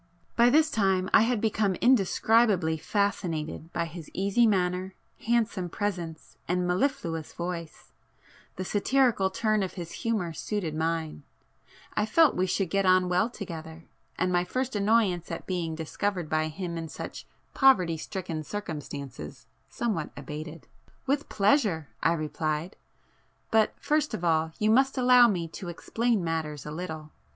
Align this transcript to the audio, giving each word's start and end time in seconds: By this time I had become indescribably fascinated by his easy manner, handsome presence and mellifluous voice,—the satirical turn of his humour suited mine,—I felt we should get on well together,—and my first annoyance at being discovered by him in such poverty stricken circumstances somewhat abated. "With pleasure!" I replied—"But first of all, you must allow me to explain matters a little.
By 0.35 0.49
this 0.49 0.71
time 0.71 1.11
I 1.13 1.21
had 1.21 1.39
become 1.39 1.75
indescribably 1.75 2.75
fascinated 2.75 3.71
by 3.71 3.85
his 3.85 4.09
easy 4.15 4.47
manner, 4.47 4.95
handsome 5.27 5.69
presence 5.69 6.37
and 6.47 6.65
mellifluous 6.65 7.33
voice,—the 7.33 8.65
satirical 8.65 9.29
turn 9.29 9.61
of 9.61 9.73
his 9.73 9.91
humour 10.01 10.33
suited 10.33 10.73
mine,—I 10.73 12.07
felt 12.07 12.33
we 12.35 12.47
should 12.47 12.71
get 12.71 12.83
on 12.83 13.09
well 13.09 13.29
together,—and 13.29 14.33
my 14.33 14.43
first 14.43 14.75
annoyance 14.75 15.29
at 15.29 15.45
being 15.45 15.75
discovered 15.75 16.31
by 16.31 16.47
him 16.47 16.79
in 16.79 16.87
such 16.87 17.27
poverty 17.53 17.95
stricken 17.95 18.43
circumstances 18.43 19.45
somewhat 19.69 20.09
abated. 20.17 20.65
"With 21.05 21.29
pleasure!" 21.29 21.89
I 22.01 22.13
replied—"But 22.13 23.75
first 23.79 24.15
of 24.15 24.23
all, 24.23 24.51
you 24.57 24.71
must 24.71 24.97
allow 24.97 25.27
me 25.27 25.47
to 25.49 25.69
explain 25.69 26.23
matters 26.23 26.65
a 26.65 26.71
little. 26.71 27.11